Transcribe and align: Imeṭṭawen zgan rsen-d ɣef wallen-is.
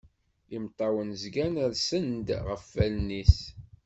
Imeṭṭawen 0.55 1.09
zgan 1.21 1.55
rsen-d 1.71 2.27
ɣef 2.47 2.63
wallen-is. 2.75 3.37